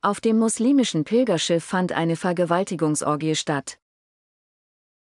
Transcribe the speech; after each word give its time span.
Auf 0.00 0.20
dem 0.20 0.38
muslimischen 0.38 1.02
Pilgerschiff 1.02 1.64
fand 1.64 1.90
eine 1.90 2.14
Vergewaltigungsorgie 2.14 3.34
statt. 3.34 3.80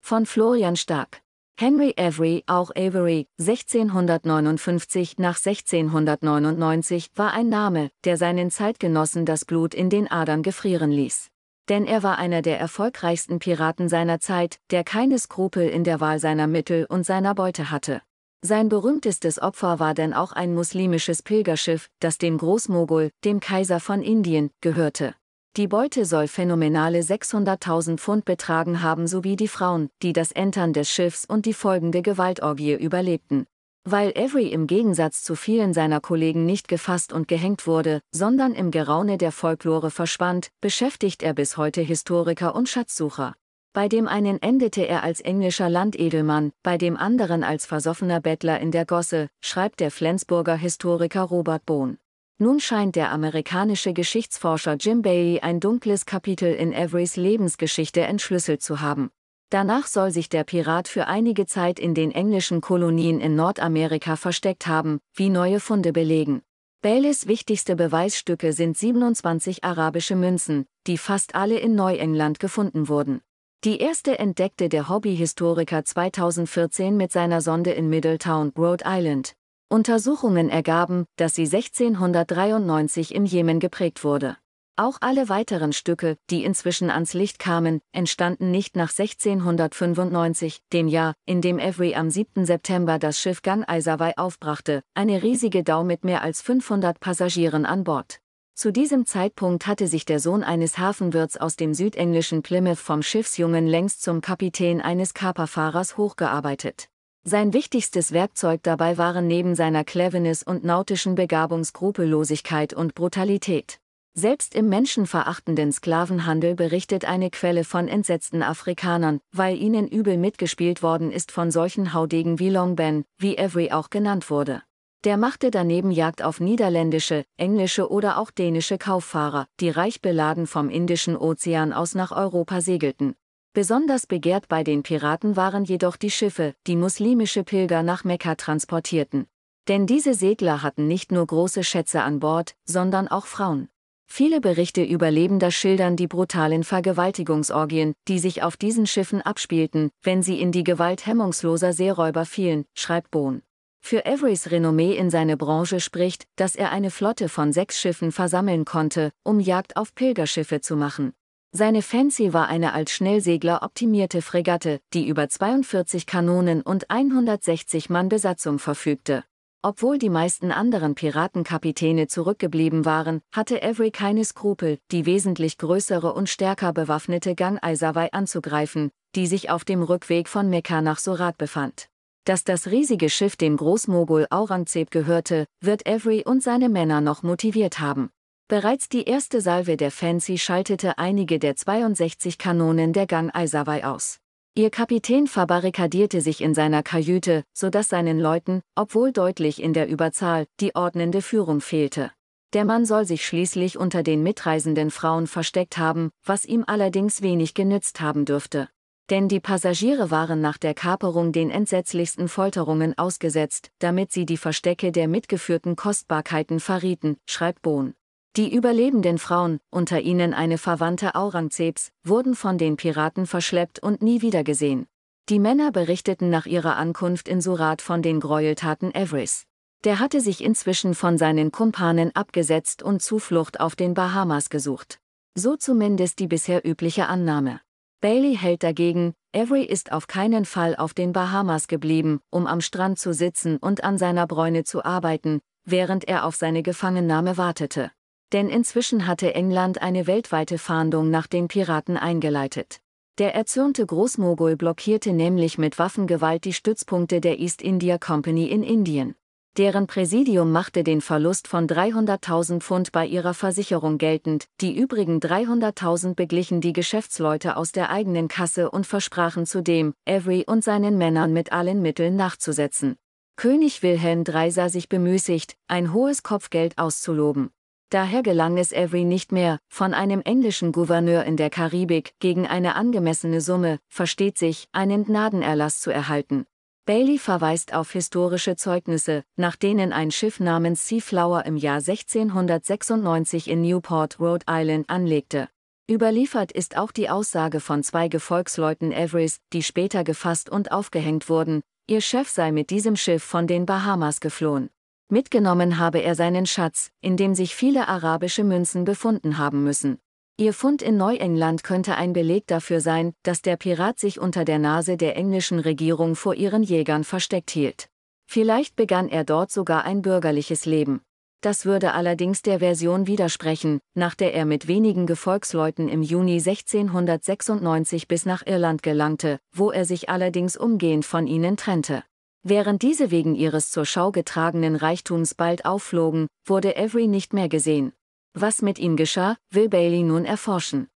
Von 0.01 0.27
Florian 0.27 0.77
Stark. 0.77 1.23
Henry 1.59 1.93
Avery, 1.99 2.45
auch 2.47 2.71
Avery, 2.77 3.27
1659 3.41 5.19
nach 5.19 5.39
1699, 5.45 7.11
war 7.17 7.33
ein 7.33 7.49
Name, 7.49 7.91
der 8.05 8.17
seinen 8.17 8.53
Zeitgenossen 8.53 9.27
das 9.27 9.45
Blut 9.45 9.75
in 9.75 9.91
den 9.91 10.09
Adern 10.09 10.45
gefrieren 10.45 10.93
ließ. 10.93 11.31
Denn 11.69 11.85
er 11.85 12.05
war 12.05 12.19
einer 12.19 12.43
der 12.43 12.61
erfolgreichsten 12.61 13.41
Piraten 13.41 13.89
seiner 13.89 14.21
Zeit, 14.21 14.61
der 14.71 14.85
keine 14.85 15.19
Skrupel 15.19 15.69
in 15.69 15.83
der 15.83 15.99
Wahl 15.99 16.21
seiner 16.21 16.47
Mittel 16.47 16.87
und 16.89 17.05
seiner 17.05 17.35
Beute 17.35 17.73
hatte. 17.73 18.03
Sein 18.47 18.69
berühmtestes 18.69 19.43
Opfer 19.43 19.81
war 19.81 19.93
denn 19.93 20.15
auch 20.15 20.31
ein 20.31 20.55
muslimisches 20.55 21.21
Pilgerschiff, 21.21 21.91
das 21.99 22.17
dem 22.17 22.39
Großmogul, 22.39 23.11
dem 23.25 23.41
Kaiser 23.41 23.81
von 23.81 24.03
Indien, 24.03 24.51
gehörte. 24.61 25.17
Die 25.57 25.67
Beute 25.67 26.05
soll 26.05 26.29
phänomenale 26.29 27.01
600.000 27.01 27.97
Pfund 27.99 28.25
betragen 28.25 28.83
haben 28.83 29.09
sowie 29.09 29.35
die 29.35 29.49
Frauen, 29.49 29.91
die 30.01 30.13
das 30.13 30.31
Entern 30.31 30.73
des 30.73 30.89
Schiffs 30.89 31.25
und 31.25 31.45
die 31.45 31.55
folgende 31.55 32.03
Gewaltorgie 32.03 32.75
überlebten. 32.75 33.47
Weil 33.83 34.13
Avery 34.17 34.47
im 34.47 34.69
Gegensatz 34.69 35.25
zu 35.25 35.35
vielen 35.35 35.75
seiner 35.75 36.01
Kollegen 36.01 36.47
nicht 36.47 36.69
gefasst 36.69 37.13
und 37.13 37.27
gehängt 37.27 37.67
wurde, 37.67 38.01
sondern 38.13 38.55
im 38.55 38.71
Geraune 38.71 39.19
der 39.19 39.33
Folklore 39.33 39.91
verschwand, 39.91 40.51
beschäftigt 40.61 41.25
er 41.25 41.35
bis 41.35 41.57
heute 41.57 41.81
Historiker 41.81 42.55
und 42.55 42.69
Schatzsucher. 42.69 43.35
Bei 43.77 43.91
dem 43.91 44.09
einen 44.09 44.41
endete 44.41 44.89
er 44.89 45.03
als 45.03 45.21
englischer 45.21 45.69
Landedelmann, 45.69 46.51
bei 46.63 46.79
dem 46.79 46.97
anderen 46.97 47.45
als 47.45 47.67
versoffener 47.67 48.23
Bettler 48.23 48.59
in 48.59 48.71
der 48.71 48.87
Gosse, 48.87 49.29
schreibt 49.43 49.81
der 49.81 49.91
Flensburger 49.91 50.57
Historiker 50.57 51.21
Robert 51.21 51.67
Bohn. 51.67 51.99
Nun 52.39 52.59
scheint 52.59 52.97
der 52.97 53.11
amerikanische 53.13 53.93
Geschichtsforscher 53.93 54.77
Jim 54.81 55.03
Bailey 55.03 55.41
ein 55.41 55.61
dunkles 55.61 56.07
Kapitel 56.07 56.55
in 56.55 56.75
Averys 56.75 57.17
Lebensgeschichte 57.17 58.01
entschlüsselt 58.01 58.63
zu 58.63 58.81
haben. 58.81 59.11
Danach 59.51 59.87
soll 59.87 60.11
sich 60.11 60.31
der 60.31 60.45
Pirat 60.45 60.89
für 60.89 61.07
einige 61.07 61.45
Zeit 61.45 61.79
in 61.79 61.93
den 61.93 62.13
englischen 62.13 62.63
Kolonien 62.63 63.21
in 63.21 63.37
Nordamerika 63.37 64.17
versteckt 64.17 64.67
haben, 64.67 65.01
wie 65.13 65.29
neue 65.29 65.61
Funde 65.61 65.93
belegen. 65.93 66.41
Baileys 66.81 67.27
wichtigste 67.27 67.77
Beweisstücke 67.77 68.55
sind 68.55 68.79
27 68.79 69.65
arabische 69.65 70.17
Münzen, 70.17 70.65
die 70.87 70.97
fast 70.97 71.35
alle 71.35 71.59
in 71.59 71.75
Neuengland 71.75 72.41
gefunden 72.41 72.89
wurden. 72.89 73.21
Die 73.67 73.79
erste 73.79 74.21
entdeckte 74.21 74.69
der 74.69 74.89
Hobbyhistoriker 74.89 75.85
2014 75.85 76.97
mit 76.97 77.11
seiner 77.11 77.41
Sonde 77.41 77.73
in 77.73 77.89
Middletown, 77.89 78.53
Rhode 78.57 78.85
Island. 78.87 79.35
Untersuchungen 79.69 80.49
ergaben, 80.49 81.05
dass 81.17 81.35
sie 81.35 81.47
1693 81.47 83.13
im 83.13 83.25
Jemen 83.25 83.59
geprägt 83.59 84.05
wurde. 84.05 84.37
Auch 84.77 84.99
alle 85.01 85.29
weiteren 85.29 85.73
Stücke, 85.73 86.17
die 86.31 86.45
inzwischen 86.45 86.91
ans 86.91 87.13
Licht 87.13 87.41
kamen, 87.41 87.81
entstanden 87.91 88.53
nicht 88.53 88.77
nach 88.77 88.97
1695, 88.97 90.61
dem 90.73 90.87
Jahr, 90.87 91.15
in 91.25 91.41
dem 91.41 91.59
Avery 91.59 91.97
am 91.97 92.09
7. 92.09 92.47
September 92.47 93.01
das 93.01 93.19
Schiff 93.19 93.43
Gang 93.43 93.69
Eisawai 93.69 94.13
aufbrachte, 94.17 94.85
eine 94.95 95.25
riesige 95.25 95.65
Dau 95.65 95.83
mit 95.83 96.05
mehr 96.05 96.23
als 96.23 96.41
500 96.41 97.01
Passagieren 97.01 97.67
an 97.67 97.83
Bord. 97.83 98.21
Zu 98.59 98.73
diesem 98.73 99.05
Zeitpunkt 99.05 99.67
hatte 99.67 99.87
sich 99.87 100.07
der 100.07 100.19
Sohn 100.19 100.43
eines 100.43 100.79
Hafenwirts 100.79 101.37
aus 101.37 101.57
dem 101.57 101.75
südenglischen 101.75 102.41
Plymouth 102.41 102.79
vom 102.79 103.03
Schiffsjungen 103.03 103.67
längst 103.67 104.03
zum 104.03 104.23
Kapitän 104.23 104.81
eines 104.81 105.13
Kaperfahrers 105.13 105.99
hochgearbeitet. 105.99 106.89
Sein 107.23 107.53
wichtigstes 107.53 108.13
Werkzeug 108.13 108.63
dabei 108.63 108.97
waren 108.97 109.27
neben 109.27 109.55
seiner 109.55 109.85
Cleverness 109.85 110.43
und 110.43 110.65
nautischen 110.65 111.17
Begabung 111.17 111.65
Skrupellosigkeit 111.65 112.73
und 112.73 112.95
Brutalität. 112.95 113.79
Selbst 114.15 114.55
im 114.55 114.71
menschenverachtenden 114.71 115.71
Sklavenhandel 115.71 116.55
berichtet 116.55 117.05
eine 117.05 117.29
Quelle 117.29 117.63
von 117.63 117.89
entsetzten 117.89 118.43
Afrikanern, 118.43 119.21
weil 119.33 119.59
ihnen 119.59 119.87
übel 119.87 120.17
mitgespielt 120.17 120.83
worden 120.83 121.13
ist 121.13 121.31
von 121.31 121.51
solchen 121.51 121.93
Haudegen 121.93 122.39
wie 122.39 122.49
Long 122.49 122.75
Ben, 122.75 123.05
wie 123.19 123.39
Avery 123.39 123.71
auch 123.71 123.91
genannt 123.91 124.31
wurde. 124.31 124.63
Der 125.05 125.17
machte 125.17 125.51
daneben 125.51 125.91
Jagd 125.91 126.23
auf 126.23 126.41
niederländische, 126.41 127.25
englische 127.37 127.91
oder 127.91 128.19
auch 128.19 128.31
dänische 128.31 128.79
Kauffahrer, 128.79 129.47
die 129.61 129.71
reich 129.71 130.01
beladen 130.01 130.47
vom 130.47 130.69
Indischen 130.69 131.17
Ozean 131.17 131.73
aus 131.73 131.95
nach 131.95 132.11
Europa 132.11 132.61
segelten. 132.61 133.15
Besonders 133.53 134.07
begehrt 134.07 134.49
bei 134.49 134.65
den 134.65 134.83
Piraten 134.83 135.37
waren 135.37 135.65
jedoch 135.65 135.97
die 135.97 136.11
Schiffe, 136.11 136.55
die 136.67 136.77
muslimische 136.77 137.45
Pilger 137.45 137.83
nach 137.83 138.05
Mekka 138.05 138.35
transportierten. 138.35 139.27
Denn 139.69 139.87
diese 139.87 140.15
Segler 140.15 140.63
hatten 140.63 140.87
nicht 140.87 141.11
nur 141.11 141.27
große 141.27 141.65
Schätze 141.65 142.03
an 142.03 142.21
Bord, 142.21 142.55
sondern 142.65 143.09
auch 143.09 143.27
Frauen. 143.27 143.69
Viele 144.07 144.41
Berichte 144.41 144.85
Überlebender 144.85 145.51
schildern 145.51 145.97
die 145.97 146.07
brutalen 146.07 146.65
Vergewaltigungsorgien, 146.65 147.95
die 148.09 148.19
sich 148.19 148.43
auf 148.43 148.57
diesen 148.57 148.87
Schiffen 148.87 149.23
abspielten, 149.23 149.91
wenn 150.03 150.23
sie 150.23 150.41
in 150.41 150.53
die 150.53 150.63
Gewalt 150.63 151.07
hemmungsloser 151.07 151.73
Seeräuber 151.73 152.25
fielen, 152.25 152.67
schreibt 152.75 153.11
Bohn. 153.11 153.43
Für 153.81 154.05
Averys 154.05 154.51
Renommee 154.51 154.97
in 154.97 155.11
seine 155.11 155.37
Branche 155.37 155.81
spricht, 155.81 156.27
dass 156.37 156.57
er 156.57 156.73
eine 156.73 156.91
Flotte 156.91 157.29
von 157.29 157.53
sechs 157.53 157.81
Schiffen 157.81 158.13
versammeln 158.13 158.65
konnte, 158.65 159.13
um 159.23 159.41
Jagd 159.41 159.77
auf 159.77 159.95
Pilgerschiffe 159.95 160.61
zu 160.61 160.77
machen. 160.77 161.13
Seine 161.53 161.83
Fancy 161.83 162.33
war 162.33 162.49
eine 162.49 162.75
als 162.75 162.93
Schnellsegler 162.93 163.63
optimierte 163.63 164.21
Fregatte, 164.21 164.81
die 164.93 165.09
über 165.09 165.29
42 165.29 166.05
Kanonen 166.05 166.61
und 166.61 166.91
160 166.91 167.89
Mann 167.89 168.09
Besatzung 168.09 168.59
verfügte. 168.59 169.25
Obwohl 169.63 169.99
die 169.99 170.11
meisten 170.11 170.53
anderen 170.53 170.95
Piratenkapitäne 170.95 172.09
zurückgeblieben 172.09 172.85
waren, 172.85 173.21
hatte 173.33 173.63
Avery 173.63 173.91
keine 173.91 174.25
Skrupel, 174.25 174.79
die 174.93 175.07
wesentlich 175.07 175.59
größere 175.59 176.13
und 176.13 176.29
stärker 176.29 176.73
bewaffnete 176.73 177.35
Gang 177.35 177.59
Eisawai 177.63 178.13
anzugreifen, 178.13 178.91
die 179.15 179.27
sich 179.27 179.51
auf 179.51 179.65
dem 179.65 179.83
Rückweg 179.83 180.29
von 180.29 180.51
Mekka 180.51 180.83
nach 180.83 180.99
Surat 180.99 181.39
befand. 181.39 181.89
Dass 182.27 182.43
das 182.43 182.67
riesige 182.67 183.09
Schiff 183.09 183.37
dem 183.37 183.57
Großmogul 183.57 184.27
Aurangzeb 184.31 184.91
gehörte, 184.91 185.47
wird 185.61 185.87
Avery 185.87 186.25
und 186.27 186.43
seine 186.43 186.69
Männer 186.69 187.01
noch 187.01 187.23
motiviert 187.23 187.79
haben. 187.79 188.11
Bereits 188.49 188.89
die 188.89 189.05
erste 189.05 189.41
Salve 189.41 189.77
der 189.77 189.93
Fancy 189.93 190.37
schaltete 190.37 190.99
einige 190.99 191.39
der 191.39 191.55
62 191.55 192.37
Kanonen 192.37 192.93
der 192.93 193.07
Gang 193.07 193.33
Eisawai 193.33 193.85
aus. 193.85 194.19
Ihr 194.57 194.71
Kapitän 194.71 195.29
verbarrikadierte 195.29 196.21
sich 196.21 196.41
in 196.41 196.53
seiner 196.53 196.83
Kajüte, 196.83 197.45
sodass 197.53 197.91
seinen 197.91 198.19
Leuten, 198.19 198.61
obwohl 198.75 199.13
deutlich 199.13 199.63
in 199.63 199.73
der 199.73 199.87
Überzahl, 199.87 200.47
die 200.59 200.75
ordnende 200.75 201.23
Führung 201.23 201.61
fehlte. 201.61 202.11
Der 202.55 202.65
Mann 202.65 202.87
soll 202.87 203.05
sich 203.05 203.25
schließlich 203.25 203.79
unter 203.79 204.03
den 204.03 204.25
mitreisenden 204.25 204.91
Frauen 204.91 205.29
versteckt 205.29 205.79
haben, 205.79 206.11
was 206.25 206.45
ihm 206.45 206.65
allerdings 206.67 207.23
wenig 207.23 207.55
genützt 207.55 208.01
haben 208.01 208.25
dürfte. 208.25 208.69
Denn 209.09 209.29
die 209.29 209.39
Passagiere 209.39 210.11
waren 210.11 210.41
nach 210.41 210.59
der 210.59 210.75
Kaperung 210.75 211.31
den 211.31 211.51
entsetzlichsten 211.51 212.29
Folterungen 212.29 212.99
ausgesetzt, 212.99 213.71
damit 213.79 214.11
sie 214.11 214.27
die 214.27 214.37
Verstecke 214.37 214.91
der 214.91 215.07
mitgeführten 215.07 215.77
Kostbarkeiten 215.77 216.59
verrieten, 216.59 217.17
schreibt 217.25 217.63
Bohn. 217.63 217.95
Die 218.37 218.53
überlebenden 218.53 219.19
Frauen, 219.19 219.61
unter 219.71 220.01
ihnen 220.01 220.35
eine 220.35 220.59
Verwandte 220.59 221.15
Aurangzebs, 221.15 221.91
wurden 222.05 222.35
von 222.35 222.59
den 222.59 222.77
Piraten 222.77 223.27
verschleppt 223.27 223.79
und 223.79 224.03
nie 224.03 224.23
wiedergesehen. 224.23 224.87
Die 225.29 225.39
Männer 225.39 225.73
berichteten 225.73 226.29
nach 226.29 226.47
ihrer 226.47 226.77
Ankunft 226.77 227.29
in 227.29 227.41
Surat 227.41 227.83
von 227.83 228.03
den 228.03 228.21
Gräueltaten 228.21 228.95
Everys. 228.95 229.45
Der 229.85 230.01
hatte 230.01 230.21
sich 230.21 230.43
inzwischen 230.43 230.95
von 230.95 231.17
seinen 231.17 231.53
Kumpanen 231.53 232.15
abgesetzt 232.15 232.83
und 232.83 233.03
Zuflucht 233.03 233.61
auf 233.61 233.77
den 233.77 233.95
Bahamas 233.95 234.51
gesucht. 234.51 234.99
So 235.35 235.57
zumindest 235.57 236.19
die 236.19 236.27
bisher 236.27 236.67
übliche 236.67 237.07
Annahme. 237.07 237.61
Bailey 238.01 238.37
hält 238.37 238.63
dagegen, 238.63 239.15
Avery 239.35 239.65
ist 239.65 239.91
auf 239.91 240.07
keinen 240.07 240.45
Fall 240.45 240.77
auf 240.77 240.95
den 240.95 241.13
Bahamas 241.13 241.67
geblieben, 241.67 242.21
um 242.31 242.47
am 242.47 242.61
Strand 242.61 242.99
zu 242.99 243.13
sitzen 243.15 243.57
und 243.57 243.85
an 243.85 243.99
seiner 243.99 244.27
Bräune 244.27 244.65
zu 244.65 244.85
arbeiten, 244.85 245.41
während 245.65 246.07
er 246.07 246.25
auf 246.25 246.37
seine 246.37 246.63
Gefangennahme 246.63 247.37
wartete. 247.37 247.91
Denn 248.33 248.49
inzwischen 248.49 249.07
hatte 249.07 249.35
England 249.35 249.81
eine 249.81 250.07
weltweite 250.07 250.59
Fahndung 250.59 251.11
nach 251.11 251.27
den 251.27 251.49
Piraten 251.49 251.97
eingeleitet. 251.97 252.81
Der 253.19 253.35
erzürnte 253.35 253.87
Großmogul 253.87 254.57
blockierte 254.57 255.13
nämlich 255.13 255.57
mit 255.57 255.79
Waffengewalt 255.79 256.45
die 256.45 256.53
Stützpunkte 256.53 257.23
der 257.23 257.39
East 257.41 257.63
India 257.63 257.97
Company 257.97 258.47
in 258.47 258.63
Indien. 258.63 259.15
Deren 259.57 259.87
Präsidium 259.87 260.53
machte 260.53 260.85
den 260.85 261.01
Verlust 261.01 261.49
von 261.49 261.67
300.000 261.67 262.61
Pfund 262.61 262.93
bei 262.93 263.07
ihrer 263.07 263.33
Versicherung 263.33 263.97
geltend, 263.97 264.49
die 264.61 264.77
übrigen 264.77 265.19
300.000 265.19 266.15
beglichen 266.15 266.61
die 266.61 266.75
Geschäftsleute 266.75 267.57
aus 267.57 267.73
der 267.73 267.89
eigenen 267.89 268.29
Kasse 268.29 268.71
und 268.71 268.87
versprachen 268.87 269.47
zudem, 269.47 269.95
Avery 270.07 270.45
und 270.47 270.63
seinen 270.63 270.99
Männern 270.99 271.33
mit 271.33 271.53
allen 271.53 271.81
Mitteln 271.81 272.17
nachzusetzen. 272.17 272.97
König 273.37 273.83
Wilhelm 273.83 274.25
III 274.29 274.51
sah 274.51 274.69
sich 274.69 274.91
bemüßigt, 274.91 275.57
ein 275.69 275.95
hohes 275.95 276.23
Kopfgeld 276.23 276.77
auszuloben. 276.77 277.51
Daher 277.89 278.23
gelang 278.23 278.59
es 278.59 278.75
Avery 278.75 279.05
nicht 279.05 279.33
mehr, 279.33 279.59
von 279.69 279.95
einem 279.95 280.21
englischen 280.21 280.71
Gouverneur 280.73 281.25
in 281.25 281.39
der 281.39 281.49
Karibik 281.49 282.13
gegen 282.19 282.47
eine 282.47 282.75
angemessene 282.75 283.41
Summe, 283.41 283.79
versteht 283.89 284.37
sich, 284.37 284.69
einen 284.73 285.05
Gnadenerlass 285.07 285.81
zu 285.81 285.91
erhalten. 285.91 286.45
Bailey 286.87 287.19
verweist 287.19 287.75
auf 287.75 287.91
historische 287.91 288.55
Zeugnisse, 288.55 289.25
nach 289.35 289.57
denen 289.57 289.93
ein 289.93 290.13
Schiff 290.13 290.39
namens 290.39 290.87
Seaflower 290.87 291.45
im 291.45 291.57
Jahr 291.57 291.79
1696 291.79 293.51
in 293.51 293.63
Newport, 293.63 294.21
Rhode 294.21 294.47
Island 294.49 294.89
anlegte. 294.89 295.49
Überliefert 295.91 296.53
ist 296.53 296.77
auch 296.77 296.93
die 296.93 297.11
Aussage 297.11 297.59
von 297.59 297.83
zwei 297.83 298.07
Gefolgsleuten 298.07 298.93
Everys, 298.93 299.41
die 299.53 299.65
später 299.65 300.05
gefasst 300.05 300.49
und 300.49 300.71
aufgehängt 300.71 301.29
wurden, 301.29 301.61
ihr 301.89 302.01
Chef 302.01 302.29
sei 302.29 302.53
mit 302.53 302.71
diesem 302.71 302.95
Schiff 302.95 303.25
von 303.25 303.49
den 303.49 303.67
Bahamas 303.67 304.21
geflohen. 304.21 304.71
Mitgenommen 305.09 305.81
habe 305.81 305.99
er 305.99 306.15
seinen 306.15 306.47
Schatz, 306.47 306.93
in 307.01 307.17
dem 307.17 307.35
sich 307.35 307.57
viele 307.57 307.89
arabische 307.89 308.45
Münzen 308.45 308.85
befunden 308.85 309.39
haben 309.39 309.65
müssen. 309.65 309.99
Ihr 310.39 310.53
Fund 310.53 310.83
in 310.83 310.99
Neuengland 310.99 311.65
könnte 311.65 311.95
ein 311.95 312.13
Beleg 312.13 312.47
dafür 312.47 312.83
sein, 312.83 313.15
dass 313.23 313.41
der 313.41 313.57
Pirat 313.57 313.99
sich 313.99 314.21
unter 314.21 314.45
der 314.45 314.59
Nase 314.59 314.99
der 314.99 315.17
englischen 315.17 315.59
Regierung 315.59 316.15
vor 316.15 316.35
ihren 316.35 316.63
Jägern 316.63 317.05
versteckt 317.05 317.49
hielt. 317.51 317.89
Vielleicht 318.27 318.77
begann 318.77 319.09
er 319.09 319.25
dort 319.25 319.51
sogar 319.51 319.85
ein 319.85 320.03
bürgerliches 320.03 320.67
Leben. 320.67 321.01
Das 321.41 321.65
würde 321.65 321.95
allerdings 321.95 322.43
der 322.43 322.59
Version 322.59 323.07
widersprechen, 323.07 323.81
nach 323.95 324.15
der 324.15 324.35
er 324.35 324.45
mit 324.45 324.69
wenigen 324.69 325.07
Gefolgsleuten 325.07 325.89
im 325.89 326.03
Juni 326.03 326.35
1696 326.35 328.07
bis 328.07 328.27
nach 328.27 328.45
Irland 328.47 328.83
gelangte, 328.83 329.39
wo 329.55 329.71
er 329.71 329.87
sich 329.87 330.11
allerdings 330.11 330.59
umgehend 330.59 331.07
von 331.07 331.27
ihnen 331.27 331.57
trennte. 331.57 332.05
Während 332.43 332.83
diese 332.83 333.11
wegen 333.11 333.37
ihres 333.37 333.71
zur 333.71 333.87
Schau 333.87 334.13
getragenen 334.13 334.77
Reichtums 334.77 335.35
bald 335.35 335.65
aufflogen, 335.65 336.27
wurde 336.45 336.77
Avery 336.77 337.07
nicht 337.07 337.33
mehr 337.33 337.49
gesehen. 337.49 337.95
Was 338.39 338.61
mit 338.61 338.79
ihm 338.79 338.97
geschah, 338.97 339.39
will 339.51 339.71
Bailey 339.71 340.03
nun 340.03 340.27
erforschen. 340.27 340.89